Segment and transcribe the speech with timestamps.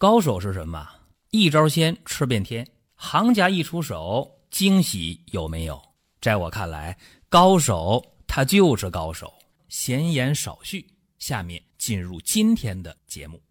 [0.00, 0.88] 高手是什么？
[1.32, 2.64] 一招鲜吃遍天，
[2.94, 5.82] 行家一出手，惊喜有没有？
[6.20, 6.96] 在我看来，
[7.28, 9.34] 高手他就是高手。
[9.68, 10.86] 闲言少叙，
[11.18, 13.42] 下面进入今天的节目。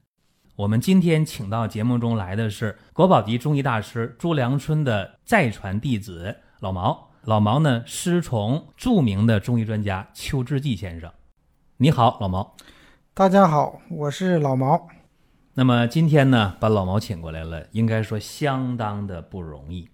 [0.56, 7.10] 我们今天请到节目中来的是国宝级中医大师朱良春的再传弟子老毛。
[7.24, 11.12] 老毛呢，师从著名的中医专家邱志济先生。
[11.76, 12.56] 你好，老毛。
[13.14, 14.88] 大家好，我是老毛。
[15.60, 19.90] 那么今天呢，把老毛请过来了，应该说相当的不容易。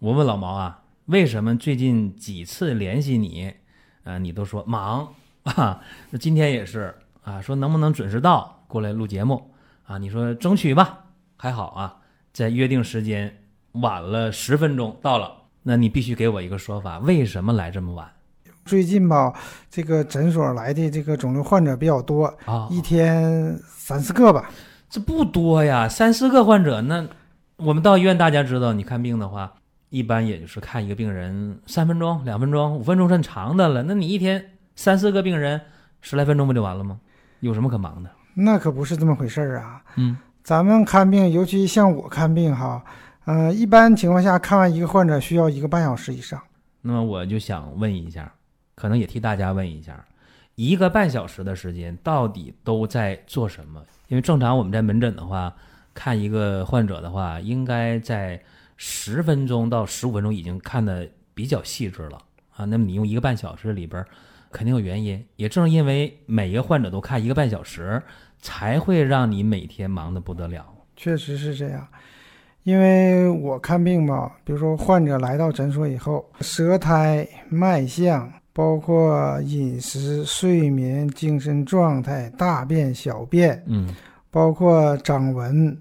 [0.00, 3.54] 我问老毛啊，为什么最近几次联系你，
[4.02, 5.14] 啊，你都说忙
[5.54, 5.80] 啊？
[6.10, 9.52] 那今天也是啊，说能不能准时到过来录节目
[9.86, 9.98] 啊？
[9.98, 11.04] 你说争取吧，
[11.36, 11.98] 还好啊，
[12.32, 13.32] 在约定时间
[13.74, 18.10] 晚了十分钟到了，那你必须给我一个说法，为什么来这么晚？
[18.64, 19.32] 最近吧，
[19.70, 24.50] 这个诊所来的这个肿瘤患者比较多啊，一天三四个吧。
[24.88, 26.80] 这不多呀，三四个患者。
[26.80, 27.06] 那
[27.56, 29.52] 我们到医院，大家知道，你看病的话，
[29.90, 33.82] 一般也就是看一个病人三分钟、两分钟、五分钟算长的了。
[33.82, 35.60] 那你一天三四个病人，
[36.00, 36.98] 十来分钟不就完了吗？
[37.40, 38.10] 有什么可忙的？
[38.34, 39.82] 那可不是这么回事儿啊。
[39.96, 42.82] 嗯，咱们看病，尤其像我看病哈，
[43.26, 46.40] 嗯，一般情况下看完一个患者需要一个半小时以上。
[46.80, 48.32] 那么我就想问一下，
[48.74, 50.04] 可能也替大家问一下，
[50.54, 53.82] 一个半小时的时间到底都在做什么？
[54.08, 55.54] 因为正常我们在门诊的话，
[55.94, 58.42] 看一个患者的话，应该在
[58.76, 62.18] 十分钟到十五分钟已经看的比较细致了
[62.56, 62.64] 啊。
[62.64, 64.04] 那么你用一个半小时里边，
[64.50, 65.24] 肯定有原因。
[65.36, 68.02] 也正是因为每一个患者都看一个半小时，
[68.40, 70.64] 才会让你每天忙得不得了。
[70.96, 71.86] 确实是这样，
[72.62, 78.32] 因为我看病吧，比如说患者来到诊所以后，舌苔、脉象。
[78.58, 83.94] 包括饮食、睡眠、精神状态、大便、小便，嗯，
[84.32, 85.78] 包括掌纹，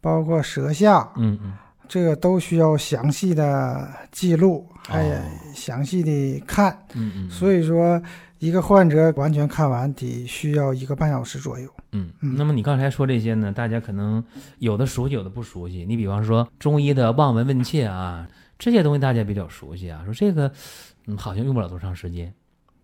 [0.00, 1.52] 包括舌下，嗯嗯，
[1.86, 5.22] 这个都需要详细的记录，还
[5.54, 8.02] 详细的看，嗯嗯，所以说
[8.38, 12.34] 一个患者完全看完得需要一个半小时左右，嗯嗯。
[12.38, 14.24] 那么你刚才说这些呢，大家可能
[14.60, 15.84] 有的熟悉，有的不熟悉。
[15.86, 18.26] 你比方说中医的望闻问切啊，
[18.64, 20.50] 这些东西大家比较熟悉啊，说这个。
[21.06, 22.32] 嗯，好像用不了多长时间，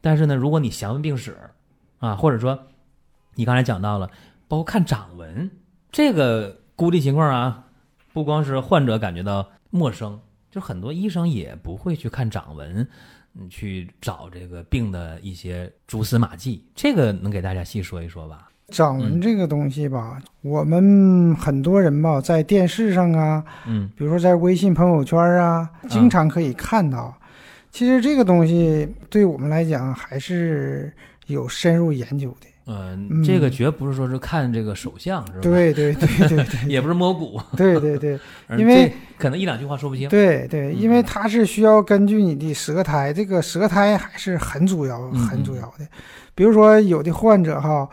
[0.03, 1.39] 但是呢，如果你详问病史，
[2.01, 2.67] 啊，或者说
[3.35, 4.11] 你刚才讲到了，
[4.47, 5.51] 包括看掌纹，
[5.91, 7.65] 这个孤立情况啊，
[8.13, 10.21] 不光是患者感觉到陌生，
[10.51, 12.87] 就很多医生也不会去看掌纹，
[13.49, 18.50] 去找这个病的一些蛛丝马迹，这个能给大家细说一说吧？
[18.71, 27.15] 掌纹这个东西吧，我们很多人吧，在电视上啊，嗯，比如说在微信朋友圈啊，经常可以看到。
[27.71, 30.93] 其实这个东西对我们来讲还是
[31.27, 32.47] 有深入研究的。
[32.67, 35.39] 嗯，这个绝不是说是看这个手相，是吧？
[35.41, 37.41] 对对对对对， 也不是摸骨。
[37.57, 38.19] 对对对，
[38.57, 40.09] 因为可能一两句话说不清。
[40.09, 45.87] 对对，因为它是需要根据你的舌苔，这个舌苔还是很主要、很主要的。
[46.35, 47.89] 比如说有的患者哈，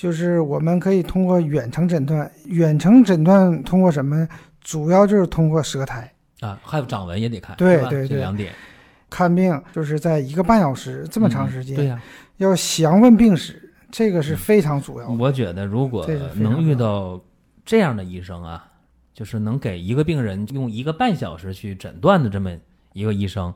[0.00, 4.26] 就是我们可以通过远程诊断，远程诊断通过什么？
[4.62, 7.54] 主要就是通过舌苔啊，还有掌纹也得看。
[7.58, 8.50] 对对对，两点。
[9.10, 12.02] 看病就是在一个半小时这么长时间，对呀，
[12.38, 15.12] 要详问病史，这个是非常主要的。
[15.12, 17.20] 我觉得如果能遇到
[17.66, 18.66] 这样的医生啊，
[19.12, 22.50] 就是能给一个病人用一个半小时去诊断的这么
[22.94, 23.52] 一个医生，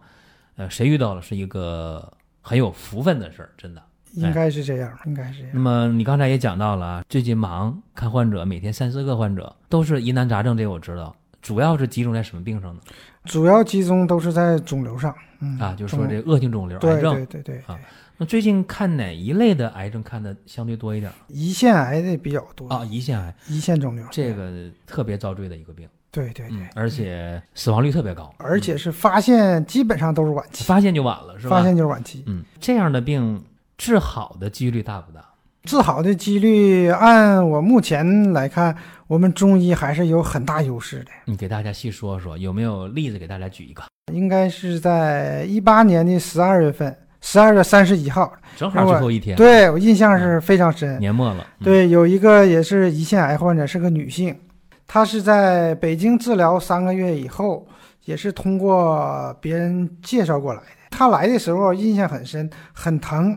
[0.57, 2.13] 呃，谁遇到了是一个
[2.43, 3.83] 很有福分的事儿，真的。
[4.15, 5.51] 应该是这样，应该是这样。
[5.53, 11.15] 那么你刚才也讲到了，最近忙看患者，每天三四个患者都是疑难杂症，这个我知道。
[11.43, 12.81] 主要是集中在什么病上呢？
[13.27, 17.79] 主要集中都是在肿瘤上，嗯啊，就是说这恶性肿瘤、癌症，对对对啊。
[18.17, 21.13] 那最近看哪一类的癌症看的相对多一点？
[21.29, 25.87] 胰腺癌的比较多啊，胰腺癌、胰腺肿瘤，这个特别遭罪的一个病。
[26.11, 31.59] 对对对，而且死亡率特别高，而且是发现基本上都是晚期，发现就晚了，是吧？
[31.59, 32.23] 发现就是晚期。
[32.29, 33.45] 嗯，这样的病
[33.77, 35.25] 治好的几率大不大？
[35.65, 38.77] 治好的几率，按我目前来看，
[39.07, 41.11] 我们中医还是有很大优势的。
[41.25, 43.83] 你给大家细说说，有没有例子给大家举一个？
[44.13, 49.35] 应该是在一八年的十二月份，十二月三十一号，正好最后一天。
[49.39, 50.99] 对我印象是非常深。
[51.01, 51.47] 年末了。
[51.61, 54.39] 对，有一个也是胰腺癌患者，是个女性，
[54.87, 57.67] 她是在北京治疗三个月以后，
[58.05, 60.67] 也是通过别人介绍过来的。
[60.91, 63.35] 她来的时候印象很深，很疼。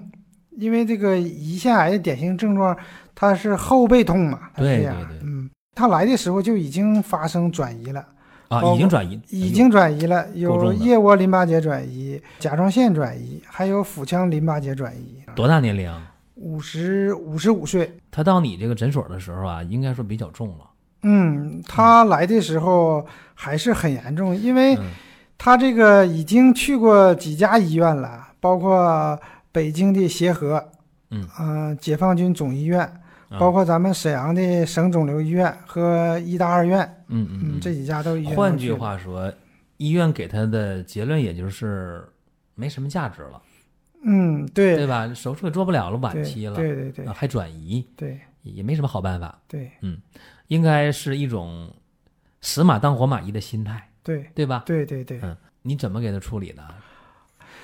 [0.58, 2.76] 因为这个胰腺癌的典型症状，
[3.14, 8.04] 它是后背痛嘛，对对对，嗯，他来的时候就已经发生转移了，
[8.50, 15.22] 啊，已经转移，已经转移了，有腋窝淋巴结转移、甲状腺转移，还有腹腔淋巴结转移。
[15.36, 15.92] 多大年龄？
[16.36, 17.98] 五十五十五岁。
[18.12, 20.70] 他到你这个诊所的时候啊，应该说比较重了。
[21.04, 23.06] 嗯，他来的时候
[23.36, 24.84] 还是很严重，因为嗯
[25.38, 29.20] 他这个已经去过几家医院了，包括
[29.58, 30.64] 北京的协和，
[31.10, 31.28] 嗯。
[31.40, 32.80] 呃解放军总医院，
[33.30, 33.40] 啊。
[33.40, 38.36] 包括咱们沈阳的省肿瘤医院和医大二院，嗯嗯嗯，这几家都是医院。
[38.36, 39.34] 换句，话说，
[39.78, 42.08] 医院给他的结论也就是
[42.54, 43.42] 没什么价值了，
[44.04, 45.12] 嗯，对，对吧？
[45.12, 47.06] 手术也做不了了，晚期了，对对对。
[47.06, 48.20] 啊还转移，对。
[48.44, 49.72] 也没什么好办法，对。
[49.82, 49.98] 嗯
[50.50, 51.74] 应该是一种
[52.42, 54.30] 死马当活马医的心态，对。
[54.36, 54.62] 对吧？
[54.68, 56.64] 对对对，嗯你怎么给他处理呢？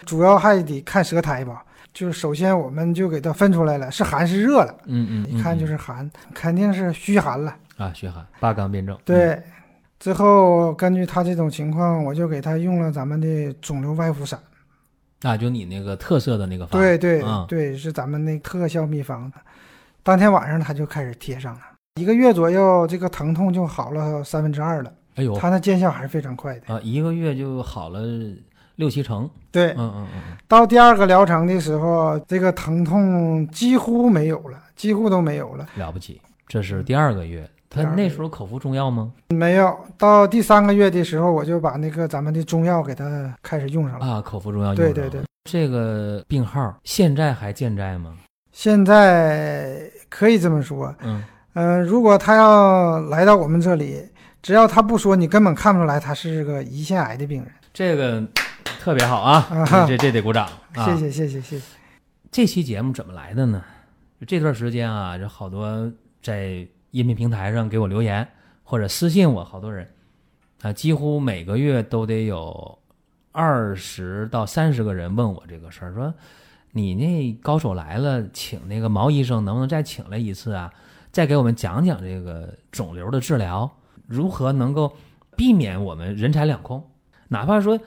[0.05, 1.63] 主要还得看舌苔吧。
[1.93, 7.55] 就是首先我们就给它分出来了，是寒是热了，嗯嗯，一看就嗯是寒，肯定是虚寒了。
[7.77, 9.41] 啊，虚寒八纲辩证，对，
[9.99, 14.39] 之后根据他这种情况，我就给他用了咱们的肿瘤外敷散。
[15.21, 19.31] 嗯啊，就你那个特色的那个方，对对啊对，是咱们那特效秘方。
[20.03, 21.61] 当天晚上他就开始贴上了，
[21.95, 24.91] 一个月左右，这个疼痛就好了三分之二了。
[25.15, 26.73] 哎呦他那见效还是非常快的。
[26.73, 28.01] 啊，一个月就好了
[28.75, 35.67] 六七成，对，嗯嗯嗯嗯，到第二个疗程的时候，这个疼痛几乎没有了，几乎都没有了。
[35.75, 39.11] 了不起，这是第二个月，他那时候口服中药吗？
[39.29, 44.05] 没有，到第三个月的时候，我就把那个咱们的中药给他开始用上了。
[44.05, 48.13] 啊，口服中药对对对，这个病号现在还健在吗？
[48.51, 51.23] 现在可以这么说，嗯，
[51.53, 54.03] 嗯、如果他要来到我们这里，
[54.41, 57.51] 只要他不说，你根本看不出来他是个胰腺癌的病人。
[57.73, 58.23] 这个
[58.79, 60.85] 特别好啊，啊这这这得鼓掌啊！
[60.85, 61.65] 谢谢谢谢谢谢。
[62.31, 63.63] 这期节目怎么来的呢？
[64.19, 68.27] 就这段时间啊，这好多在音频平台上给我留言
[68.63, 69.87] 或者私信我，好多人
[70.61, 72.79] 啊，几乎每个月都得有
[73.31, 76.13] 二十到三十个人问我这个事儿，说
[76.71, 80.73] 你那高手来了，请那个毛医生能不能再请来一次啊？
[81.11, 83.69] 再给我们讲讲这个肿瘤的治疗，
[84.07, 84.95] 如何能够
[85.35, 86.83] 避免我们人财两空，
[87.27, 87.79] 哪怕说呃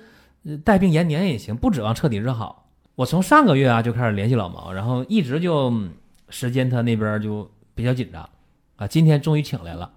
[0.64, 2.68] 带病延年也行，不指望彻底治好。
[2.94, 5.90] 我从上个月啊就开始联系老毛，然后一直就嗯
[6.28, 8.28] 时间他那边就比较紧张
[8.76, 9.90] 啊，今天终于请来了。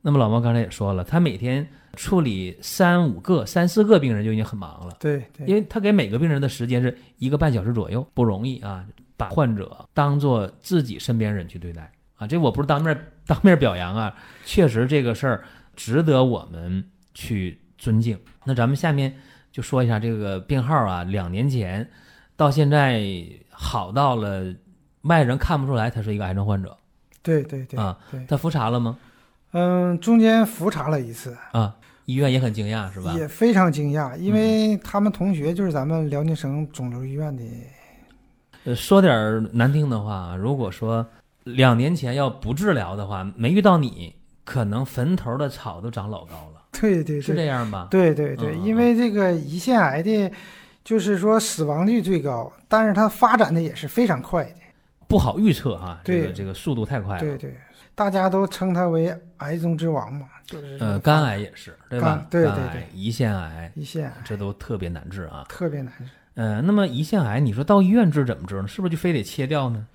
[0.00, 8.86] 那么老毛刚才也说了，他每天处理三五个、三四个病人就已经很忙了，对对因为他给每个病人的时间是一个半小时左右，不容易啊，
[9.16, 12.26] 把患者当做自己身边人去对待啊。
[12.26, 15.44] 这我不是当面当面表扬啊，确实这个事儿
[15.74, 18.18] 值得我们去尊敬。
[18.44, 19.14] 那咱们下面
[19.58, 21.84] 就说一下这个病号啊，两年前
[22.36, 23.04] 到现在
[23.50, 24.54] 好到了
[25.00, 26.76] 外人看不出来他是一个癌症患者，
[27.24, 28.96] 对对对啊对，他复查了吗？
[29.50, 31.74] 嗯，中间复查了一次，啊，
[32.04, 33.12] 医院也很惊讶是吧？
[33.14, 37.42] 也非常惊讶，因为他们同学就是咱们辽宁省肿瘤医院的。
[38.62, 41.04] 呃，说点难听的话，如果说
[41.42, 44.14] 两年前要不治疗的话，没遇到你，
[44.44, 47.88] 可能坟头的草都长老高了，对对是这对样吧？
[47.90, 50.30] 对对对，嗯嗯因为这个胰腺癌的，
[50.84, 54.52] 就是说死亡率最高，但是它发展的也是非常快的。
[55.06, 57.20] 不好预测哈，这个对这个速度太快了。
[57.20, 57.56] 对对，
[57.94, 62.44] 大家都称它为癌中之王嘛，就是呃，肝癌也是，对吧对？
[62.44, 65.46] 对对、胰腺癌，胰腺癌这都特别难治啊。
[65.48, 66.04] 特别难治。
[66.34, 68.68] 呃，那么胰腺癌，你说到医院治怎么治呢？
[68.68, 69.86] 是不是就非得切掉呢？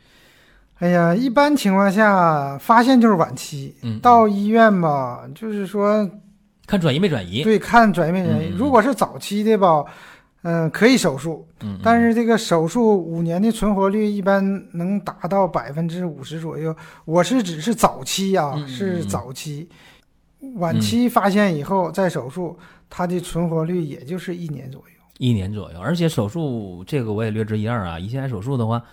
[0.80, 6.10] 哎呀，一般情况下发现就是晚期，嗯，到医院吧，就是说
[6.66, 7.44] 看转移没转移。
[7.44, 8.54] 对看转移没转移。
[8.58, 9.84] 如果是早期的吧，
[10.44, 11.48] 嗯、可以手术，
[11.82, 14.44] 但是这个手术五年的存活率一般
[14.74, 16.76] 能达到百分之五十左右。
[17.06, 19.70] 我是指是早期啊，是嗯早期，
[20.56, 22.58] 晚期发现以后再手术，
[22.90, 24.88] 它的存活率也就是一年左右。
[25.18, 27.98] 一年左右，而且手术这个我也略知一二啊。
[27.98, 28.84] 胰腺癌手术的话，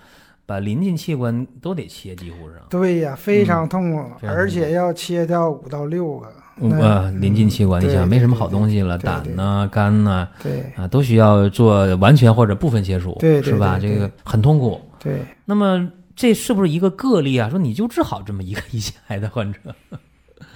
[0.47, 2.61] 把临近器官都得切，几乎是。
[2.69, 6.33] 对呀，非常痛苦，嗯非常痛苦而且要切掉五到六个。
[6.59, 13.79] 呃，临近器官，你对想没什么好东西了，胆呐、肝呐对啊，都需要做完全或者部分切除，对对是吧？
[13.81, 14.81] 这个很痛苦。
[14.99, 17.49] 对，那么这是不是一个个例啊？
[17.49, 19.59] 说你就治好这么一个胰腺癌的患者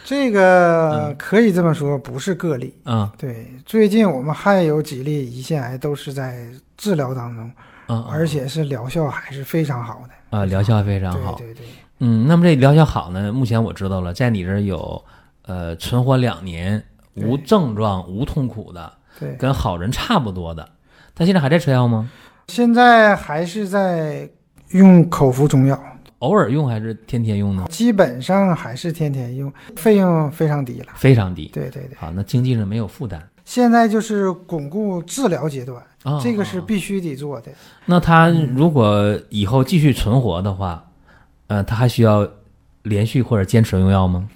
[0.04, 2.74] 这个嗯可以这么说，不是个例。
[2.84, 6.46] 啊对，最近我们还有几例胰腺癌都是在
[6.76, 7.50] 治疗当中，
[7.86, 10.38] 啊，而且是疗效还是非常好的。
[10.38, 11.36] 啊，疗效非常好。
[11.36, 11.66] 对对对，
[12.00, 13.32] 嗯，那么这疗效好呢？
[13.32, 15.02] 目前我知道了，在你这儿有
[15.46, 16.82] 呃存活两年，
[17.14, 20.68] 无症状、无痛苦的，对，跟好人差不多的。
[21.14, 22.10] 他现在还在吃药吗？
[22.48, 24.28] 现在还是在
[24.70, 25.80] 用口服中药，
[26.18, 27.64] 偶尔用还是天天用呢？
[27.70, 30.86] 基本上还是天天用，费用非常低了。
[30.96, 31.48] 非常低。
[31.52, 36.18] 对对对，好，那经济上没有负担现在就是巩固治疗阶段，啊。
[36.22, 37.52] 这个是啊必须得做的。
[37.86, 40.84] 那他如果以后继续存活的话，
[41.46, 42.26] 呃，他还需要
[42.82, 44.26] 连续或者坚持用药吗？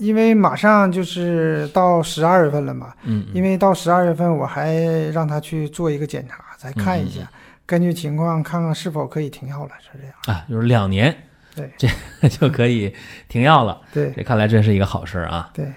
[0.00, 4.74] 因为马上就是到十二月份了嘛，嗯，因为到十二月份我还
[5.12, 7.28] 让他去做一个检查，再看一下，嗯
[7.66, 10.14] 根据情况看看是否可以停药了，是这样。
[10.26, 11.16] 啊，就是两年，
[11.54, 11.88] 对，这
[12.28, 12.92] 就可以
[13.28, 13.80] 停药了。
[13.92, 15.48] 对这看来真是一个好事儿啊。
[15.54, 15.72] 对，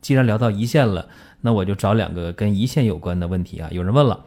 [0.00, 1.06] 既然聊到胰腺了，
[1.42, 3.68] 那我就找两个跟胰腺有关的问题啊。
[3.70, 4.24] 有人问了，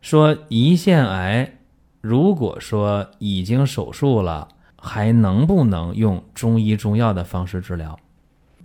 [0.00, 1.58] 说胰腺癌
[2.00, 4.48] 如果说已经手术了，
[4.78, 7.96] 还能不能用中医中药的方式治疗？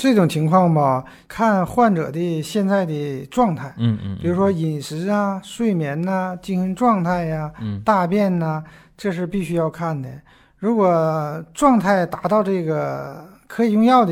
[0.01, 8.63] 这种情况吧，看患者的现在的状态，嗯嗯，比如说饮食啊、睡眠呐、精神状态呀、嗯大便呐、
[8.97, 10.09] 这是必须要看的。
[10.57, 14.11] 如果状态达到这个可以用药的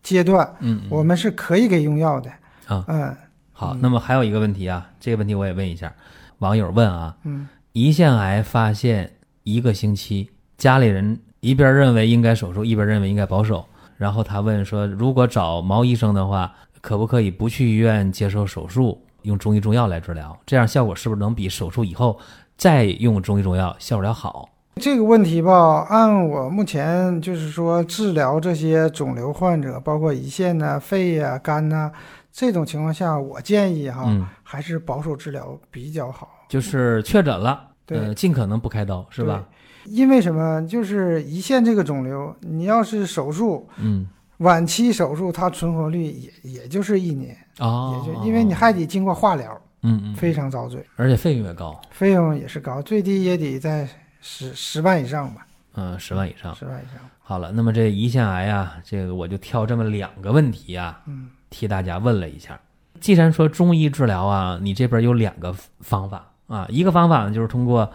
[0.00, 2.30] 阶段，嗯，嗯我们是可以给用药的。
[2.68, 3.16] 啊嗯
[3.52, 3.74] 好。
[3.74, 5.92] 嗯那么还有一个问题啊，这个问题我也问一下，
[6.38, 9.10] 网友问啊，嗯胰腺癌发现
[9.42, 13.66] 一个星期，家里人一边认为应该手术，一边认为应该保守。
[14.00, 20.34] 然后他问说，如果找毛医生的话，可不可以不去医院接受手术，用中医中药来治疗？
[20.46, 22.18] 这样效果是不是能比手术以后
[22.56, 24.48] 再用中医中药效果要好？
[24.76, 31.92] 这个问题吧，按我目前就是说治疗这些肿瘤患者，包括胰腺呐、肺呀、肝呐、
[32.32, 36.26] 这种情况下，我建议哈，嗯，还是保守治疗比较好。
[36.48, 39.44] 就是确诊了，对呃，尽可能不开刀，是吧？
[39.90, 40.66] 因为什么？
[40.66, 44.06] 就是胰腺这个肿瘤，你要是手术嗯，
[44.38, 53.88] 晚期手术，它存活率也也就是一年，哦也，就因为你还得经过化疗，嗯嗯，非常遭罪，而且费用也高，费用也是高，最低也得在
[54.20, 56.54] 十十万以上吧，嗯，十万以上。
[56.54, 57.00] 十万以上。
[57.22, 62.60] 好了，那么这胰腺癌啊，这个我就挑这么两个问题啊，嗯，替大家问了一下。
[63.00, 67.90] 既然说中医治疗啊，你这边有两个方法啊，一个方法呢就是通过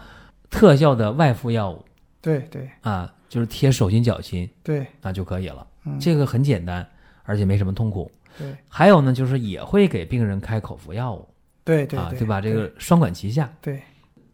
[0.50, 1.84] 特效的外敷药物
[2.26, 5.64] 对对啊，就是贴手心脚心对，那就可以了。
[5.84, 6.84] 嗯，这个很简单，
[7.22, 8.10] 而且没什么痛苦。
[8.36, 11.30] 对还有呢，就是也会给病人开口服药物啊，
[11.64, 12.40] 对对啊，对吧？
[12.40, 13.80] 这个双管齐下，对，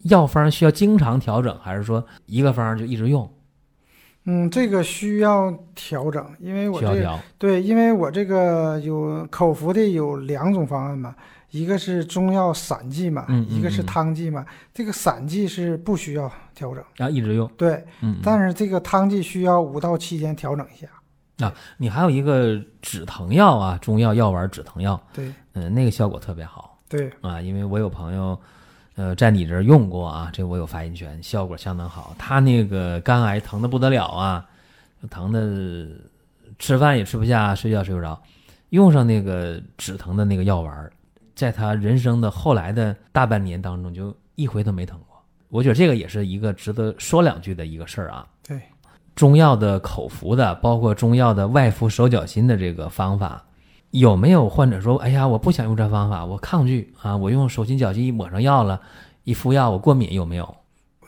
[0.05, 3.31] 药方需要经常调整，还是说一个方就一直用？
[4.25, 7.19] 嗯，这个需要调整，因为我这。
[7.39, 11.15] 对，因为我这个有口服的有两种方案嘛，
[11.51, 14.47] 一个是中药散剂嘛，嗯一个是汤剂嘛。
[14.73, 17.85] 这个散剂是不需要调整，啊一直用，对，
[18.23, 20.87] 但是这个汤剂需要五到七天调整一下。
[21.45, 28.39] 啊你还有一个止疼药啊，中药药丸止疼药，对嗯、那个效果特别好对，啊，因为我有朋友，
[28.95, 32.15] 呃，在你这儿用过啊，这我有发言权，效果相当好。
[32.19, 34.47] 他那个肝癌疼的不得了啊，
[35.11, 35.89] 疼的
[36.59, 38.21] 吃饭也吃不下，睡觉睡不着，
[38.69, 40.93] 用上那个止疼的那个药丸儿，
[41.35, 45.19] 在他人生的后来的大半年当中，就一回都没疼过。
[45.49, 48.27] 我觉得这个也是一个值得说两句的一个事儿啊。
[48.47, 48.61] 对，
[49.15, 53.45] 中药的口服的，包括中药的外敷手脚心的这个方法，
[53.93, 58.81] 有没有患者说，哎呀，我不想用这方法，我抗拒啊，我用手心脚心一抹上药了，
[59.25, 60.57] 一敷药我过敏，有没有？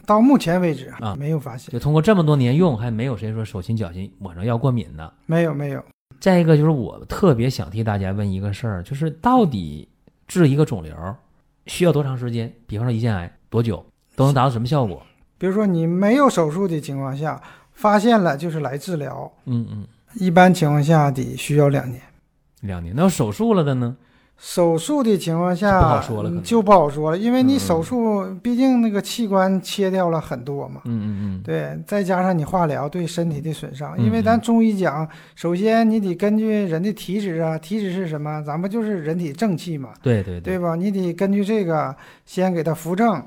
[0.07, 5.11] 到目前为止啊没有发现，就通过这么多年用，还没有谁说手心脚心抹上药过敏呢。
[5.25, 5.83] 没有没有。
[6.21, 9.89] 再一个就是我特别想替大家问一个事儿，就是到底
[10.29, 10.95] 治一个肿瘤
[11.67, 12.53] 需要多长时间？
[12.67, 13.83] 比方说胰腺癌多久
[14.15, 15.03] 都能达到什么效果？
[15.39, 19.87] 比如说你没有手术的情况下，发现了就是来治疗，嗯嗯，
[20.17, 22.03] 一般情况下得需要两年。
[22.65, 22.95] 两年。
[22.97, 23.97] 那要手术了的呢？
[24.37, 40.75] 手术的情况下不好说了可能嗯就不好说了，因为你嗯手术毕竟那个器官切掉了很多嘛，嗯嗯嗯，对，再加上你化疗对身体的损伤，嗯因为咱中医讲，首先你得根据人的体质啊，体质是什么，咱不就是人体正气嘛，对对对吧？
[40.75, 41.95] 你得根据这个
[42.27, 43.23] 先给他扶正，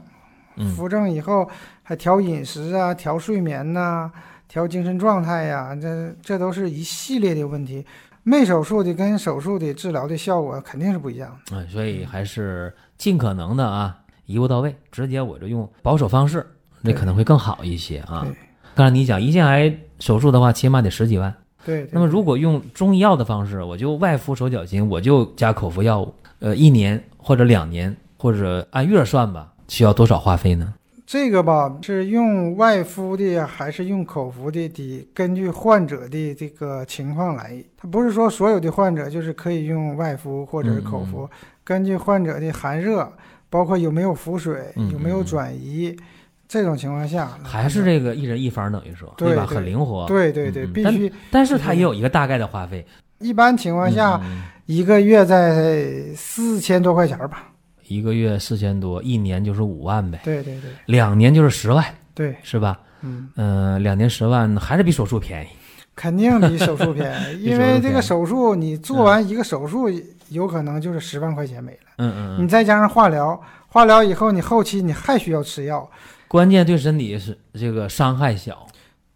[0.57, 1.49] 嗯扶正以后
[1.83, 4.11] 还调饮食啊，调睡眠呐、
[4.49, 7.85] 调精神状态呀、这这都是一系列的问题。
[8.27, 11.55] 没手术的跟手术的治疗的效果肯定是不一样的。
[11.55, 16.45] 哎，所以还是尽可能的啊，一步到位，直接我就用保守方式，
[16.81, 18.27] 那可能会更好一些啊。
[18.75, 21.33] 刚才你讲胰腺癌手术的话，起码得十几万。
[21.65, 30.73] 对，对那么如果用中医药的方式，我就外敷手脚心，我就加口服药物，呃，一年或者两年，或者按月算吧，需要多少花费呢？
[31.07, 37.63] 这个吧，是用外敷的还是用口服的，得根据患者的这个情况来。
[37.77, 41.29] 它不是说所有的患者就是可以用外敷或者是口嗯服，
[41.63, 43.09] 根据患者的寒热，
[43.49, 45.97] 包括有没有腹水，嗯有没有嗯转移，
[46.45, 49.15] 这种情况下还是这个一人一方，等于说吧？
[49.17, 50.05] 对吧很灵活。
[50.07, 51.09] 对对对，必须。
[51.31, 52.85] 但是它也有一个大概的花费。
[53.19, 57.53] 一般情况下，嗯一个月在四千多块钱儿吧。
[57.87, 62.79] 一个月四千多，一年就是五万呗，对对对两年就是十万，对，是吧？
[63.01, 65.47] 嗯，嗯、两年十万还是比手术便宜。
[65.95, 69.89] 肯定比手术便宜， 因为这个手术你做完一个手术，
[70.29, 71.79] 有可能就是十万块钱没了。
[71.97, 75.89] 嗯嗯你再加上化疗，化疗以后你后期你还需要吃药。
[76.27, 78.67] 关键对身体是这个伤害小，吧？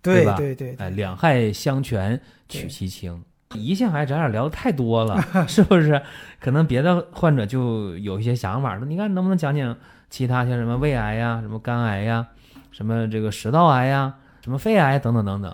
[0.02, 3.24] 对对对，哎，两害相权取其轻。
[3.54, 6.02] 胰腺癌咱俩聊的太多了， 是不是？
[6.40, 9.76] 可能别的患者就有一些想法，说你看能不能讲讲
[10.10, 12.26] 其他像什么胃癌呀、什么肝癌呀、
[12.72, 15.54] 什么这个食道癌呀、什么肺癌等等等等。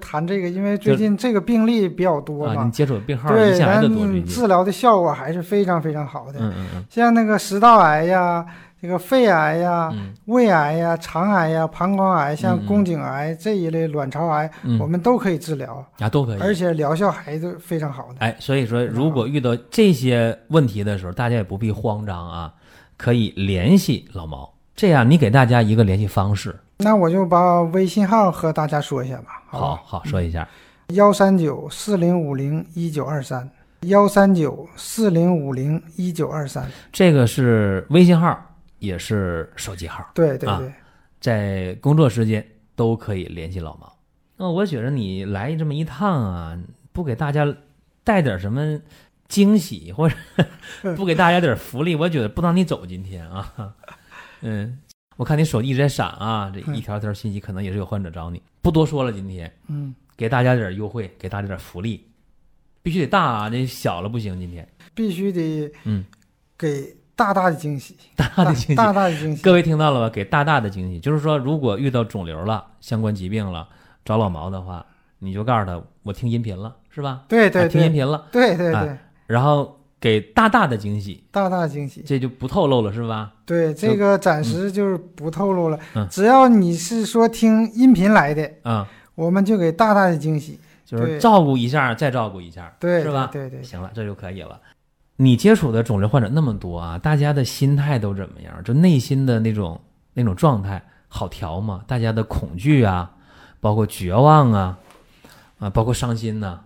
[0.00, 4.24] 谈这个，因为最近这个病例比较多啊，嘛你，接触的病号对，胰腺癌的多，咱。
[4.24, 6.40] 治疗的效果还是非常非常好的。
[6.40, 8.44] 嗯嗯嗯像那个食道癌呀、
[8.84, 16.38] 这个肺癌呀、嗯胃癌呀、肠癌呀、膀胱癌，像宫颈癌这一类卵巢癌，嗯，我们都可以治疗，啊都可以。
[16.38, 18.16] 而且疗效还是非常好的。
[18.18, 22.52] 哎，所以说，如果遇到这些问题的时候，大家也不必慌张啊，
[22.98, 24.52] 可以联系老毛。
[24.76, 26.54] 这样，你给大家一个联系方式。
[26.76, 29.42] 那我就把微信号和大家说一下吧。
[29.46, 30.46] 好，好说一下。
[30.88, 33.48] 幺三九四零五零一九二三，
[33.86, 36.68] 幺三九四零五零一九二三。
[36.92, 38.38] 这个是微信号，
[38.78, 40.72] 也是手机号，啊对对对，
[41.20, 43.96] 在工作时间都可以联系老毛。
[44.36, 46.58] 那我觉得你来这么一趟啊，
[46.92, 47.56] 不给大家
[48.02, 48.80] 带点什么
[49.28, 50.16] 惊喜，或者
[50.96, 53.74] 不给大家点福利，我觉得不让你走今天啊。
[54.42, 54.78] 嗯，
[55.16, 58.42] 我看你手机一直在闪啊，这一条条信息可能也是有患者找你。
[58.60, 62.04] 不多说了，今天嗯，给大家点优惠，给大家点福利，
[62.82, 64.38] 必须得大啊，这小了不行。
[64.38, 66.04] 今天必须得嗯，
[66.58, 69.42] 给大大的惊喜，大大的惊喜，大大的惊喜。
[69.42, 70.12] 各位听到了吧？
[70.12, 73.68] 给大大的惊喜，就是说，如果遇到肿瘤了、相关疾病了，
[74.04, 74.84] 找老毛的话，
[75.20, 77.22] 你就告诉他，我听音频了，是吧？
[77.28, 82.02] 对对啊听音频了，对对对哎，然后给大大的惊喜，大大的惊喜。
[82.02, 83.32] 这就不透露了，是吧？
[83.46, 85.78] 对，这个暂时就是不透露了。
[85.94, 90.58] 嗯只要你是说听音频来的，啊、我们就给大大的惊喜。
[90.84, 93.30] 就是照顾一下，再照顾一下，对，是吧？
[93.32, 94.60] 对对对，行了，这就可以了。
[95.16, 98.62] 你接触的肿瘤患者那么多啊，大家的心态都怎么样？
[98.64, 99.80] 就内心的那种
[100.14, 101.84] 那种状态好调吗？
[101.86, 103.12] 大家的恐惧啊，
[103.60, 104.78] 包括绝望啊，
[105.58, 106.60] 啊，包括伤心呐、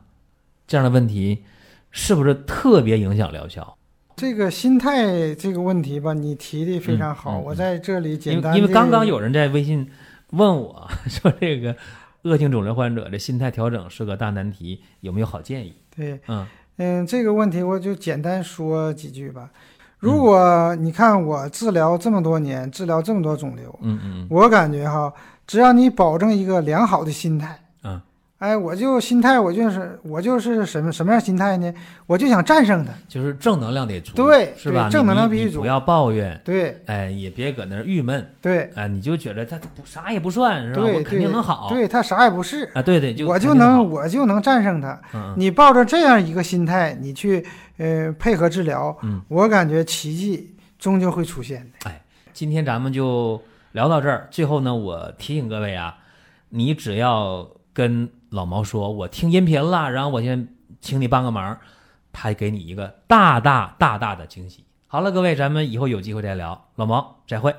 [0.66, 1.44] 这样的问题，
[1.90, 3.76] 是不是特别影响疗效？
[4.16, 7.32] 这个心态这个问题吧，你提的非常好。
[7.32, 9.88] 嗯嗯嗯我在这里因简单为因为刚刚有人在微信
[10.30, 11.76] 问我 说，这个
[12.22, 15.74] 恶性肿瘤患者的心态调整是个大难题，有没有好建议？
[15.94, 16.46] 对，嗯
[16.78, 19.50] 嗯，这个问题我就简单说几句吧。
[19.98, 24.26] 如果你看我治疗这么多年，治疗这么多肿瘤，嗯嗯。
[24.30, 25.12] 我感觉哈，
[25.46, 28.00] 只要你保证一个良好的心态，嗯
[28.38, 31.74] 哎，我就心态，我就是我就是什么什么样心态呢？
[32.06, 32.92] 我就想战胜他。
[33.08, 34.88] 就是正能量得足，对是吧？
[34.88, 40.82] 正能量必须足不要抱怨，对哎，也别搁那儿郁闷，对哎，你就觉得他不啥也不算，是吧？
[40.82, 45.00] 对，我肯定能好，对他啥也不是，啊，对对，就我就能我就能战胜他。
[45.36, 47.44] 你抱着这样一个心态，你去
[47.78, 49.20] 呃配合治疗，嗯。
[49.26, 51.90] 我感觉奇迹终究会出现的。
[52.32, 54.28] 今天咱们就聊到这儿。
[54.30, 55.96] 最后呢，我提醒各位啊，
[56.50, 60.48] 你只要跟老毛说，我听音频了，然后我先
[60.80, 61.58] 请你帮个忙，
[62.12, 64.64] 他给你一个大大大大的惊喜。
[64.86, 66.70] 好了，各位，咱们以后有机会再聊。
[66.76, 67.54] 老毛，再会。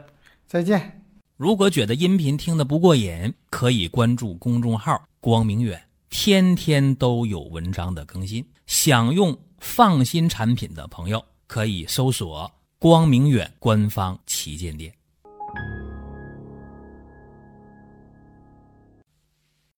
[0.48, 1.04] 再见。
[1.38, 8.46] 如果觉得音频听得不过瘾，可以关注公众号“光明远”，天天都有文章的更新。
[8.66, 14.94] 想用放心产品的朋友，可以搜索“光明远”官方旗舰店。